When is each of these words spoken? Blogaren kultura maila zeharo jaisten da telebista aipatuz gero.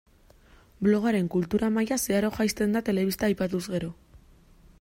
Blogaren 0.87 1.27
kultura 1.35 1.69
maila 1.77 1.99
zeharo 2.07 2.33
jaisten 2.39 2.75
da 2.79 2.85
telebista 2.89 3.31
aipatuz 3.33 3.65
gero. 3.75 3.95